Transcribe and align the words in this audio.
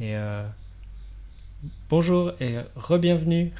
Et 0.00 0.14
euh, 0.14 0.44
bonjour 1.90 2.32
et 2.40 2.58
re-bienvenue. 2.76 3.50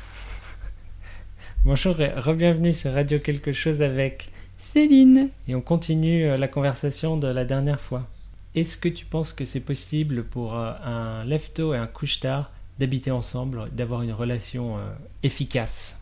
bonjour 1.64 2.00
et 2.00 2.10
re-bienvenue 2.10 2.72
sur 2.72 2.92
Radio 2.92 3.18
Quelque 3.18 3.52
chose 3.52 3.82
avec 3.82 4.28
Céline. 4.58 5.30
Et 5.48 5.54
on 5.56 5.60
continue 5.60 6.24
euh, 6.26 6.36
la 6.36 6.46
conversation 6.46 7.16
de 7.16 7.26
la 7.26 7.44
dernière 7.44 7.80
fois. 7.80 8.06
Est-ce 8.54 8.76
que 8.76 8.88
tu 8.88 9.04
penses 9.04 9.32
que 9.32 9.44
c'est 9.44 9.60
possible 9.60 10.22
pour 10.24 10.56
euh, 10.56 10.72
un 10.84 11.24
lefto 11.24 11.74
et 11.74 11.76
un 11.76 11.88
couche-tard 11.88 12.52
d'habiter 12.78 13.10
ensemble, 13.10 13.68
d'avoir 13.72 14.02
une 14.02 14.12
relation 14.12 14.76
efficace? 15.22 16.00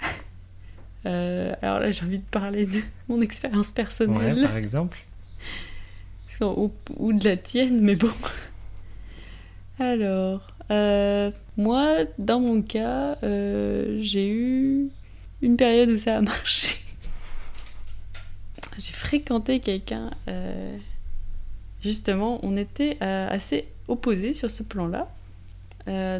Euh, 1.06 1.54
alors 1.62 1.78
là, 1.78 1.90
j'ai 1.92 2.04
envie 2.04 2.18
de 2.18 2.24
parler 2.30 2.66
de 2.66 2.82
mon 3.08 3.22
expérience 3.22 3.68
Ouais, 3.68 3.74
personnelle. 3.74 4.42
par 4.42 4.56
exemple. 4.58 4.98
Ou 6.42 7.12
de 7.14 7.24
la 7.26 7.38
tienne, 7.38 7.80
mais 7.80 7.96
bon. 7.96 8.10
Alors, 9.80 10.46
euh, 10.70 11.30
moi, 11.56 12.04
dans 12.18 12.38
mon 12.38 12.60
cas, 12.60 13.16
euh, 13.22 13.98
j'ai 14.02 14.28
eu 14.28 14.90
une 15.40 15.56
période 15.56 15.88
où 15.88 15.96
ça 15.96 16.18
a 16.18 16.20
marché. 16.20 16.76
J'ai 18.78 18.92
fréquenté 18.92 19.60
quelqu'un. 19.60 20.10
euh, 20.28 20.76
justement, 21.82 22.40
on 22.42 22.58
était 22.58 22.98
assez 23.00 23.68
opposés 23.88 24.34
sur 24.34 24.50
ce 24.50 24.62
plan-là. 24.62 25.08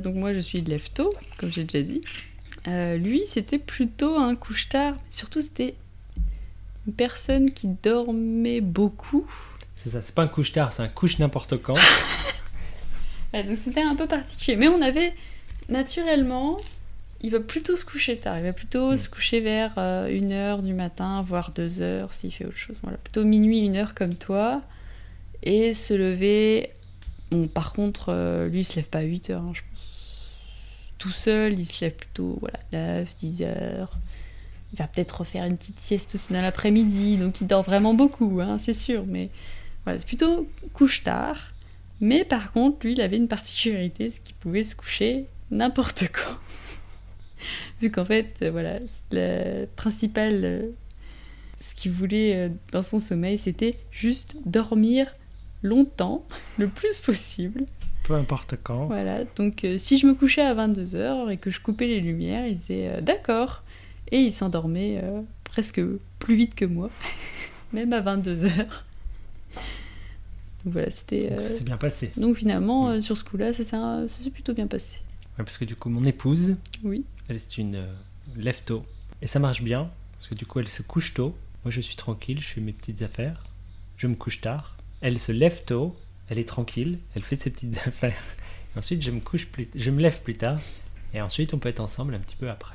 Donc 0.01 0.15
moi, 0.15 0.33
je 0.33 0.41
suis 0.41 0.63
de 0.63 0.71
lève-tôt, 0.71 1.13
comme 1.37 1.53
j'ai 1.53 1.65
déjà 1.65 1.85
dit. 1.85 2.01
Lui, 2.99 3.25
c'était 3.27 3.59
plutôt 3.59 4.19
un 4.19 4.37
couche-tard. 4.37 4.97
Surtout, 5.11 5.43
c'était 5.43 5.75
une 6.87 6.95
personne 6.95 7.51
qui 7.51 7.69
dormait 7.83 8.63
beaucoup. 8.63 9.31
C'est 9.75 9.91
ça, 9.91 10.01
c'est 10.01 10.15
pas 10.15 10.23
un 10.23 10.29
couche-tard, 10.29 10.73
c'est 10.73 10.83
un 10.83 10.89
couche 10.89 11.19
n'importe 11.19 11.59
quand. 11.59 11.77
Ouais, 13.33 13.45
donc 13.45 13.57
c'était 13.57 13.83
un 13.83 13.95
peu 13.95 14.07
particulier. 14.07 14.57
Mais 14.57 14.69
on 14.69 14.83
avait 14.83 15.13
naturellement, 15.69 16.57
il 17.21 17.31
va 17.31 17.41
plutôt 17.41 17.77
se 17.77 17.85
coucher 17.85 18.17
tard. 18.19 18.39
Il 18.39 18.45
va 18.45 18.53
plutôt 18.53 18.93
Mm. 18.93 18.97
se 18.99 19.09
coucher 19.09 19.41
vers 19.41 19.75
1h 19.77 20.63
du 20.63 20.73
matin, 20.75 21.23
voire 21.27 21.53
2h 21.53 22.13
s'il 22.13 22.33
fait 22.33 22.45
autre 22.47 22.57
chose. 22.57 22.81
Voilà, 22.83 22.99
plutôt 22.99 23.25
minuit, 23.25 23.61
1h 23.69 23.95
comme 23.95 24.15
toi. 24.15 24.63
Et 25.43 25.73
se 25.75 25.95
lever. 25.95 26.71
Bon, 27.31 27.47
par 27.47 27.73
contre, 27.73 28.07
euh, 28.09 28.49
lui, 28.49 28.61
il 28.61 28.65
se 28.65 28.77
lève 28.77 28.87
pas 28.89 28.99
à 28.99 29.03
8h, 29.05 29.55
je 29.55 29.61
pense. 29.61 29.65
Tout 30.99 31.11
seul, 31.11 31.59
il 31.59 31.65
se 31.65 31.85
lève 31.85 31.95
plutôt 31.95 32.37
voilà, 32.41 32.59
9, 32.73 33.09
10h. 33.23 33.87
Il 34.73 34.79
va 34.79 34.87
peut-être 34.87 35.21
refaire 35.21 35.45
une 35.47 35.57
petite 35.57 35.81
sieste 35.81 36.15
aussi 36.15 36.33
dans 36.33 36.43
l'après-midi. 36.43 37.17
Donc 37.17 37.41
il 37.41 37.47
dort 37.47 37.63
vraiment 37.63 37.95
beaucoup, 37.95 38.41
hein, 38.43 38.59
c'est 38.63 38.75
sûr. 38.75 39.05
Mais 39.07 39.31
voilà, 39.85 39.99
c'est 39.99 40.07
plutôt 40.07 40.47
couche 40.75 41.03
tard. 41.05 41.50
Mais 42.01 42.25
par 42.25 42.53
contre, 42.53 42.87
lui, 42.87 42.93
il 42.93 43.01
avait 43.01 43.17
une 43.17 43.29
particularité, 43.29 44.11
c'est 44.11 44.23
qu'il 44.23 44.37
pouvait 44.37 44.65
se 44.65 44.75
coucher 44.75 45.27
n'importe 45.51 46.05
quand. 46.13 46.37
Vu 47.81 47.91
qu'en 47.91 48.05
fait, 48.05 48.39
euh, 48.43 48.51
voilà, 48.51 48.79
le 49.13 49.67
principal, 49.77 50.45
euh, 50.45 50.63
ce 51.61 51.75
qu'il 51.75 51.93
voulait 51.93 52.37
euh, 52.37 52.49
dans 52.73 52.83
son 52.83 52.99
sommeil, 52.99 53.39
c'était 53.39 53.77
juste 53.91 54.37
dormir 54.47 55.07
longtemps, 55.63 56.25
le 56.59 56.69
plus 56.69 56.99
possible. 56.99 57.65
Peu 58.05 58.15
importe 58.15 58.57
quand. 58.63 58.87
Voilà, 58.87 59.25
donc 59.37 59.65
euh, 59.65 59.79
si 59.79 59.99
je 59.99 60.07
me 60.07 60.15
couchais 60.15 60.43
à 60.43 60.55
22h 60.55 61.31
et 61.31 61.37
que 61.37 61.51
je 61.51 61.61
coupais 61.61 61.87
les 61.87 62.01
lumières, 62.01 62.47
il 62.47 62.57
disait 62.57 62.89
euh, 62.89 63.01
d'accord. 63.01 63.63
Et 64.11 64.19
il 64.19 64.33
s'endormait 64.33 65.01
euh, 65.03 65.21
presque 65.45 65.81
plus 66.19 66.35
vite 66.35 66.55
que 66.55 66.65
moi, 66.65 66.91
même 67.73 67.93
à 67.93 68.01
22h. 68.01 68.67
Donc 70.65 70.73
voilà, 70.75 70.91
c'était. 70.91 71.31
Donc 71.31 71.41
euh, 71.41 71.49
ça 71.51 71.59
s'est 71.59 71.65
bien 71.65 71.77
passé. 71.77 72.13
donc 72.17 72.37
finalement, 72.37 72.89
Mm. 72.89 72.91
euh, 72.93 73.01
sur 73.01 73.17
ce 73.17 73.25
coup-là, 73.25 73.53
ça 73.53 73.59
s'est 73.65 73.65
ça 74.25 74.31
plutôt 74.33 74.53
bien 74.55 74.67
passé. 74.67 75.01
Ouais, 75.39 75.45
parce 75.45 75.57
que 75.59 75.65
du 75.65 75.77
coup, 75.77 75.89
mon 75.89 76.05
épouse, 76.05 76.57
Oui. 76.85 77.05
elle 77.29 77.41
c'est 77.41 77.59
une 77.59 77.77
euh, 77.77 77.93
lève 78.37 78.63
tôt. 78.65 78.85
Et 79.23 79.27
ça 79.27 79.39
marche 79.39 79.63
bien, 79.63 79.91
parce 80.19 80.29
que 80.29 80.35
du 80.35 80.47
coup, 80.47 80.61
elle 80.61 80.69
se 80.69 80.83
couche 80.83 81.15
tôt. 81.15 81.35
Moi, 81.65 81.71
je 81.71 81.81
suis 81.81 81.97
tranquille, 81.97 82.41
je 82.41 82.47
fais 82.49 82.61
mes 82.61 82.73
petites 82.73 83.03
affaires. 83.03 83.45
Je 83.97 84.07
me 84.07 84.15
couche 84.15 84.41
tard. 84.41 84.77
Elle 85.03 85.19
se 85.19 85.33
lève 85.33 85.65
tôt, 85.65 85.97
elle 86.29 86.39
est 86.39 86.49
tranquille, 86.49 86.99
elle 87.15 87.23
fait 87.23 87.37
ses 87.37 87.51
petites 87.51 87.79
affaires. 87.87 88.23
Et 88.75 88.79
ensuite, 88.79 89.03
je 89.03 89.11
me 89.11 89.21
couche 89.21 89.47
plus, 89.47 89.69
je 89.75 89.91
me 89.91 90.01
lève 90.01 90.21
plus 90.23 90.37
tard. 90.37 90.59
Et 91.15 91.21
ensuite, 91.21 91.55
on 91.55 91.59
peut 91.59 91.69
être 91.71 91.81
ensemble 91.81 92.15
un 92.15 92.19
petit 92.21 92.37
peu 92.37 92.49
après. 92.51 92.75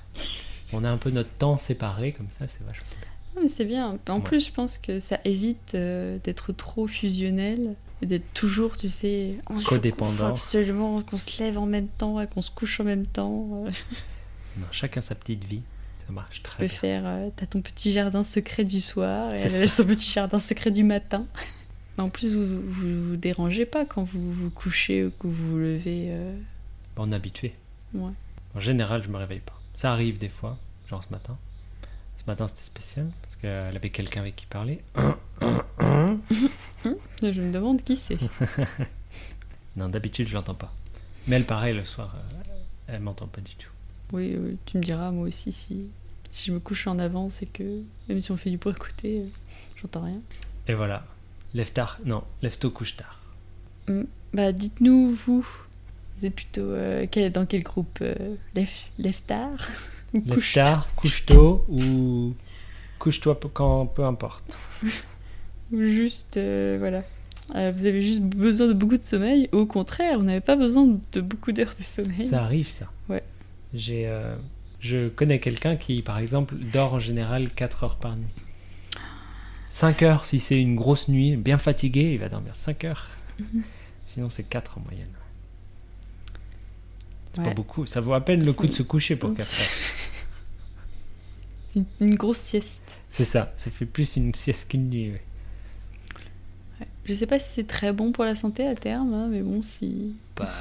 On 0.74 0.84
a 0.84 0.90
un 0.90 0.97
peu 0.97 1.09
notre 1.12 1.29
temps 1.29 1.57
séparé, 1.57 2.12
comme 2.13 2.28
ça, 2.38 2.47
c'est 2.47 2.63
vachement 2.66 2.85
bien. 3.00 3.05
Ah, 3.35 3.40
mais 3.41 3.50
c'est 3.50 3.66
bien. 3.66 3.97
En 4.09 4.16
Ouais. 4.18 4.22
plus, 4.22 4.47
je 4.47 4.51
pense 4.51 4.78
que 4.78 5.00
ça 5.00 5.19
évite 5.25 5.73
euh, 5.75 6.18
d'être 6.23 6.51
trop 6.53 6.88
fusionnel, 6.88 7.75
et 8.01 8.06
d'être 8.06 8.34
toujours, 8.34 8.78
tu 8.78 8.90
sais, 8.90 9.38
faut- 9.47 9.69
Codépendant. 9.69 10.28
absolument 10.28 11.01
qu'on 11.01 11.18
se 11.18 11.41
lève 11.44 11.57
en 11.57 11.66
même 11.66 11.88
temps 11.88 12.19
et 12.22 12.28
qu'on 12.28 12.41
se 12.41 12.51
couche 12.51 12.79
en 12.79 12.84
même 12.84 13.06
temps. 13.06 13.63
euh. 13.66 13.72
Non, 14.57 14.68
chacun 14.72 15.01
sa 15.01 15.16
petite 15.16 15.44
vie, 15.44 15.62
ça 16.07 16.13
marche 16.13 16.38
Tu 16.38 16.41
très 16.44 16.63
peux 16.63 16.69
bien. 16.69 16.78
faire, 16.78 17.03
euh, 17.06 17.29
t'as 17.35 17.45
ton 17.45 17.62
petit 17.62 17.91
jardin 17.91 18.24
secret 18.24 18.63
du 18.63 18.79
soir 18.79 19.34
et 19.34 19.38
elle 19.40 19.63
a 19.63 19.68
son 19.68 19.85
petit 19.85 20.09
jardin 20.12 20.40
secret 20.40 20.72
du 20.72 20.84
matin. 20.84 21.25
En 21.97 22.09
plus, 22.09 22.35
vous, 22.35 22.45
vous 22.45 22.72
vous 22.72 23.09
vous 23.09 23.16
dérangez 23.18 23.66
pas 23.66 23.85
quand 23.85 24.03
vous 24.03 24.31
vous 24.31 24.50
couchez 24.50 25.03
ou 25.06 25.12
que 25.12 25.28
vous 25.28 25.51
vous 25.51 25.57
levez. 25.57 26.07
euh, 26.09 26.38
On 26.97 27.12
est 27.12 27.16
habitué. 27.16 27.53
Ouais. 27.94 28.12
En 28.56 28.59
général, 28.62 29.03
je 29.03 29.09
me 29.09 29.18
réveille 29.18 29.40
pas. 29.41 29.59
Ça 29.75 29.91
arrive 29.91 30.18
des 30.18 30.29
fois, 30.29 30.57
genre 30.90 31.03
ce 31.03 31.09
matin. 31.12 31.38
Ce 32.25 32.31
matin, 32.31 32.47
c'était 32.47 32.63
spécial, 32.63 33.08
parce 33.22 33.36
qu'elle 33.36 33.75
avait 33.75 33.91
quelqu'un 33.91 34.22
avec 34.22 34.36
qui 34.36 34.47
parler. 34.47 34.81
Je 37.22 37.41
me 37.41 37.52
demande 37.52 37.84
qui 37.84 37.96
c'est. 37.96 38.18
Non, 39.75 39.90
d'habitude, 39.90 40.30
je 40.30 40.34
l'entends 40.34 40.56
pas. 40.56 40.74
Mais 41.28 41.36
elle, 41.36 41.44
pareil, 41.44 41.75
le 41.75 41.84
soir, 41.84 42.16
euh, 42.16 42.53
elle 42.88 43.02
m'entend 43.02 43.28
pas 43.28 43.41
du 43.41 43.53
tout. 43.56 43.69
Oui, 44.13 44.38
oui, 44.40 44.58
tu 44.66 44.78
me 44.78 44.84
diras, 44.84 45.12
moi 45.12 45.28
aussi, 45.28 45.52
si, 45.52 45.88
si 46.31 46.47
je 46.47 46.53
me 46.53 46.59
couche 46.62 46.88
en 46.88 46.97
avance 46.97 47.41
et 47.41 47.46
que 47.46 47.81
même 48.08 48.22
si 48.22 48.31
on 48.31 48.38
fait 48.38 48.50
du 48.50 48.57
bruit 48.57 48.74
à 48.74 48.78
côté, 48.78 49.19
euh, 49.19 49.25
j'entends 49.81 50.03
rien. 50.03 50.22
Et 50.69 50.74
voilà. 50.75 51.06
Lève 51.53 51.74
tard. 51.74 52.00
Non, 52.06 52.24
lève 52.42 52.57
tôt, 52.57 52.72
couche 52.72 52.96
tard. 52.96 53.19
Bah, 54.34 54.53
dites-nous, 54.53 55.12
vous, 55.12 55.46
êtes 56.24 56.36
plutôt 56.36 56.62
euh, 56.62 57.06
quel- 57.09 57.31
dans 57.31 57.46
quel 57.46 57.64
groupe 57.64 58.00
euh, 58.02 58.36
lève, 58.56 58.70
lève 59.00 59.22
tard 59.24 59.58
ou 60.14 60.20
Lève 60.26 60.34
couche 60.36 60.53
tard, 60.53 60.88
couche 60.96 61.26
tôt 61.26 61.66
ou 61.68 62.34
couche-toi 63.00 63.40
peu- 63.40 63.50
quand 63.53 63.88
peu 63.88 64.03
importe. 64.06 64.44
Ou 65.72 65.81
juste, 65.81 66.38
euh, 66.38 66.78
voilà. 66.80 67.04
Euh, 67.56 67.72
vous 67.75 67.86
avez 67.86 68.02
juste 68.02 68.22
besoin 68.22 68.68
de 68.68 68.74
beaucoup 68.74 68.98
de 68.98 69.04
sommeil. 69.04 69.50
Au 69.52 69.66
contraire, 69.66 70.18
vous 70.20 70.25
n'avez 70.25 70.42
pas 70.42 70.56
besoin 70.56 70.88
de 71.12 71.22
beaucoup 71.22 71.52
d'heures 71.52 71.74
de 71.78 71.84
sommeil. 71.84 72.25
Ça 72.25 72.44
arrive, 72.44 72.68
ça. 72.70 72.90
Ouais. 73.09 73.24
J'ai, 73.74 74.09
je 74.80 75.09
connais 75.09 75.40
quelqu'un 75.40 75.75
qui, 75.75 76.02
par 76.02 76.18
exemple, 76.20 76.56
dort 76.56 76.94
en 76.94 77.00
général 77.00 77.50
4 77.52 77.84
heures 77.84 77.96
par 77.98 78.16
nuit. 78.16 78.25
5 79.70 80.02
heures, 80.04 80.25
si 80.25 80.40
c'est 80.40 80.59
une 80.59 80.75
grosse 80.75 81.08
nuit, 81.08 81.36
bien 81.36 81.58
fatigué, 81.58 82.14
il 82.14 82.20
va 82.20 82.30
dormir 82.30 82.56
5 82.56 82.84
heures. 82.86 83.09
Mhm. 83.40 83.64
Sinon, 84.06 84.30
c'est 84.30 84.44
4 84.44 84.78
en 84.78 84.81
moyenne. 84.81 85.09
C'est 87.35 87.41
Ouais. 87.41 87.47
pas 87.50 87.53
beaucoup. 87.53 87.85
Ça 87.85 88.01
vaut 88.01 88.13
à 88.13 88.22
peine 88.23 88.44
le 88.46 88.53
coup 88.53 88.66
de 88.66 88.72
se 88.72 88.84
coucher 88.84 89.16
pour 89.16 89.29
Mhm. 89.29 89.35
4 89.38 89.47
heures. 89.47 89.56
Une, 92.00 92.16
grosse 92.16 92.38
sieste. 92.40 92.97
C'est 93.09 93.25
ça. 93.25 93.53
Ça 93.57 93.69
fait 93.69 93.85
plus 93.85 94.16
une 94.16 94.34
sieste 94.34 94.72
qu'une 94.72 94.90
nuit. 94.90 95.12
ouais. 95.12 95.22
Ouais. 96.79 96.88
Je 97.06 97.13
sais 97.13 97.28
pas 97.28 97.38
si 97.40 97.53
c'est 97.53 97.68
très 97.68 97.91
bon 97.91 98.13
pour 98.13 98.24
la 98.24 98.35
santé 98.38 98.66
à 98.66 98.75
terme, 98.75 99.13
hein, 99.13 99.28
mais 99.29 99.41
bon, 99.41 99.62
si. 99.62 100.16
Bah, 100.38 100.53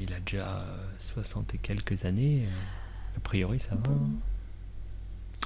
il 0.00 0.10
a 0.14 0.20
déjà 0.20 0.60
euh, 0.60 0.76
60 1.00 1.54
et 1.54 1.58
quelques 1.58 2.06
années. 2.06 2.44
euh, 2.46 3.16
A 3.18 3.20
priori, 3.20 3.60
ça 3.60 3.70
va. 3.74 3.76
Bon. 3.76 4.00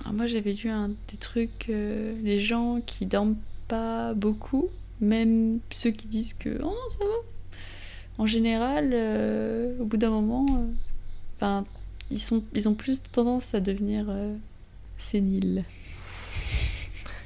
Ah, 0.05 0.13
moi, 0.13 0.29
j'avais 0.29 0.53
lu 0.53 0.71
un 0.71 0.89
des 0.89 1.17
trucs, 1.19 1.67
euh, 1.69 2.15
les 2.23 2.41
gens 2.41 2.81
qui 2.87 3.05
dorment 3.05 3.37
pas 3.67 4.15
beaucoup, 4.15 4.69
même 5.01 5.59
ceux 5.71 5.91
qui 5.91 6.07
disent 6.07 6.35
que 6.35 6.61
oh 6.63 6.69
non, 6.69 6.91
ça 6.93 6.99
va. 7.05 7.38
En 8.19 8.27
général, 8.27 8.91
euh, 8.93 9.73
au 9.81 9.85
bout 9.85 9.97
d'un 9.97 10.11
moment, 10.11 10.45
euh, 11.43 11.61
ils, 12.11 12.19
sont, 12.21 12.43
ils 12.55 12.69
ont 12.69 12.75
plus 12.75 13.01
tendance 13.13 13.55
à 13.55 13.61
devenir 13.61 14.07
euh, 14.09 14.35
séniles. 14.99 15.65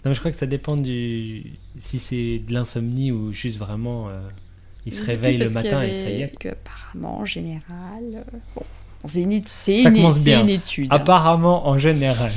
Non, 0.05 0.11
mais 0.11 0.15
je 0.15 0.19
crois 0.19 0.31
que 0.33 0.37
ça 0.37 0.47
dépend 0.47 0.77
du. 0.77 1.45
Si 1.79 1.99
c'est 1.99 2.41
de 2.41 2.53
l'insomnie 2.53 3.13
ou 3.13 3.33
juste 3.33 3.59
vraiment. 3.59 4.09
euh, 4.09 4.21
il 4.85 4.93
Je 4.93 4.99
se 4.99 5.05
sais 5.05 5.13
réveille 5.13 5.39
plus 5.39 5.47
le 5.47 5.51
matin 5.53 5.83
et 5.83 5.95
ça 5.95 6.11
y 6.11 6.23
est. 6.23 6.37
que 6.39 6.49
apparemment, 6.49 7.19
en 7.19 7.25
général, 7.25 8.25
bon, 8.57 8.63
c'est 9.05 9.23
une, 9.23 9.31
une- 9.33 9.43
commence 9.85 10.17
c'est 10.17 10.21
bien. 10.25 10.41
une 10.43 10.49
étude. 10.49 10.89
hein. 10.93 10.97
Apparemment, 10.97 11.69
en 11.69 11.79
général. 11.79 12.33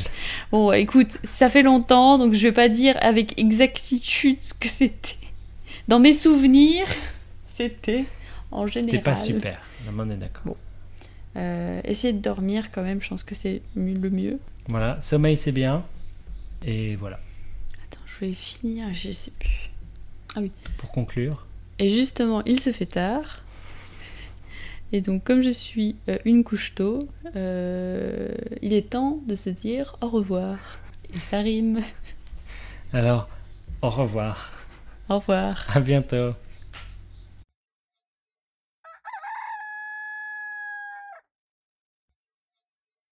Bon, 0.52 0.72
écoute, 0.72 1.18
ça 1.24 1.50
fait 1.50 1.64
longtemps, 1.64 2.20
donc 2.20 2.34
je 2.36 2.44
vais 2.44 2.52
pas 2.54 2.70
dire 2.70 2.96
avec 3.02 3.38
exactitude 3.40 4.40
ce 4.42 4.54
que 4.54 4.68
c'était. 4.68 5.16
Dans 5.88 6.00
mes 6.00 6.14
souvenirs, 6.14 6.86
c'était 7.48 8.06
en 8.52 8.68
général. 8.68 8.92
C'était 8.92 9.04
pas 9.04 9.16
super. 9.16 9.60
On 9.98 10.10
est 10.10 10.18
d'accord. 10.18 10.44
Bon. 10.46 10.56
Euh, 11.38 11.82
essayer 11.84 12.14
de 12.14 12.20
dormir 12.20 12.72
quand 12.72 12.82
même, 12.82 13.02
je 13.02 13.10
pense 13.10 13.24
que 13.24 13.36
c'est 13.36 13.62
le 13.76 14.10
mieux. 14.10 14.40
Voilà, 14.68 15.00
sommeil 15.02 15.36
c'est 15.36 15.52
bien. 15.52 15.84
Et 16.66 16.96
voilà. 16.96 17.20
Attends, 17.84 18.04
je 18.06 18.26
vais 18.26 18.34
finir, 18.34 18.88
je 18.94 19.12
sais 19.12 19.32
plus. 19.38 19.70
Pour 20.78 20.92
conclure, 20.92 21.46
Et 21.80 21.90
justement, 21.90 22.44
il 22.44 22.60
se 22.60 22.72
fait 22.72 22.86
tard. 22.86 23.42
Et 24.92 25.02
donc, 25.02 25.24
comme 25.24 25.42
je 25.42 25.50
suis 25.50 25.96
euh, 26.10 26.18
une 26.26 26.44
couche 26.44 26.76
tôt, 26.76 27.08
euh, 27.36 28.34
il 28.62 28.74
est 28.74 28.90
temps 28.92 29.20
de 29.28 29.36
se 29.36 29.50
dire 29.50 29.98
au 30.02 30.10
revoir. 30.10 30.58
Et 31.14 31.20
ça 31.20 31.40
rime. 31.40 31.82
Alors, 32.94 33.30
au 33.82 33.90
revoir. 33.90 34.52
Au 35.10 35.20
revoir. 35.20 35.66
À 35.74 35.80
bientôt. 35.80 36.34